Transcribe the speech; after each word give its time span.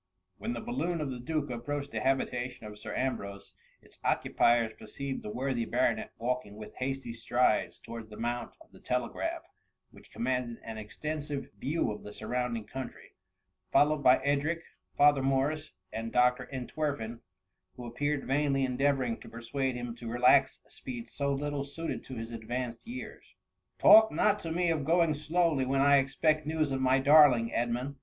When 0.39 0.53
the 0.53 0.61
balloon 0.61 0.99
of 0.99 1.11
the 1.11 1.19
duke 1.19 1.51
approached 1.51 1.91
the 1.91 1.99
habitation 1.99 2.65
of 2.65 2.79
Sir 2.79 2.95
Ambrose, 2.95 3.53
its 3.83 3.99
occupiers 4.03 4.73
perceived 4.73 5.21
the 5.21 5.29
worthy 5.29 5.63
baronet 5.63 6.11
walking 6.17 6.55
with 6.55 6.73
hasty 6.77 7.13
strides 7.13 7.77
towards 7.79 8.09
the 8.09 8.17
mount 8.17 8.55
of 8.61 8.71
the 8.71 8.79
tele 8.79 9.09
graph, 9.11 9.43
which 9.91 10.09
commanded 10.11 10.57
an 10.63 10.79
extensive 10.79 11.51
view 11.55 11.91
of 11.91 12.01
the 12.01 12.13
surrounding 12.13 12.65
country, 12.65 13.11
followed 13.71 13.99
by 13.99 14.17
Edric, 14.23 14.63
Father 14.97 15.21
Morris, 15.21 15.71
and 15.93 16.11
Dr. 16.11 16.49
Entwerfen, 16.51 17.19
who 17.75 17.87
ap 17.87 17.93
peared 17.97 18.23
vainly 18.25 18.63
endeavouring 18.65 19.19
to 19.19 19.29
persuade 19.29 19.75
him 19.75 19.93
to 19.97 20.07
relax 20.09 20.61
a 20.65 20.71
speed 20.71 21.09
so 21.09 21.31
little 21.31 21.63
suited 21.63 22.03
to 22.05 22.15
his 22.15 22.31
advanced 22.31 22.87
years." 22.87 23.35
Talk 23.77 24.11
not 24.11 24.39
to 24.39 24.51
me 24.51 24.71
of 24.71 24.83
going 24.83 25.13
slowly, 25.13 25.63
when 25.63 25.81
I 25.81 25.97
expect 25.97 26.47
news 26.47 26.71
of 26.71 26.81
my 26.81 26.97
darling 26.97 27.53
Edmund 27.53 27.97